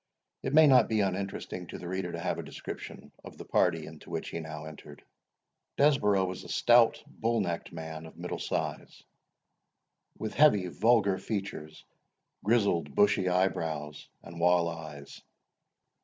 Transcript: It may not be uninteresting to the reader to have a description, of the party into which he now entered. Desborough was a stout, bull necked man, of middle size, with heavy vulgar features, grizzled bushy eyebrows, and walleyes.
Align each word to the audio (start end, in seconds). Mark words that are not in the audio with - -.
It 0.41 0.55
may 0.55 0.65
not 0.65 0.89
be 0.89 1.01
uninteresting 1.01 1.67
to 1.67 1.77
the 1.77 1.87
reader 1.87 2.11
to 2.11 2.19
have 2.19 2.39
a 2.39 2.43
description, 2.43 3.11
of 3.23 3.37
the 3.37 3.45
party 3.45 3.85
into 3.85 4.09
which 4.09 4.29
he 4.29 4.39
now 4.39 4.65
entered. 4.65 5.03
Desborough 5.77 6.25
was 6.25 6.43
a 6.43 6.49
stout, 6.49 7.03
bull 7.05 7.39
necked 7.39 7.71
man, 7.71 8.07
of 8.07 8.17
middle 8.17 8.39
size, 8.39 9.03
with 10.17 10.33
heavy 10.33 10.65
vulgar 10.69 11.19
features, 11.19 11.85
grizzled 12.43 12.95
bushy 12.95 13.29
eyebrows, 13.29 14.09
and 14.23 14.39
walleyes. 14.39 15.21